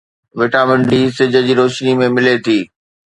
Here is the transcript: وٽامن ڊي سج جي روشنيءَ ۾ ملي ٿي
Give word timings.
وٽامن 0.39 0.79
ڊي 0.89 0.99
سج 1.17 1.33
جي 1.45 1.53
روشنيءَ 1.59 1.97
۾ 2.03 2.07
ملي 2.15 2.35
ٿي 2.45 2.59